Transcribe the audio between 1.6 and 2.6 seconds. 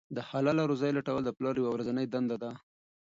ورځنۍ دنده ده.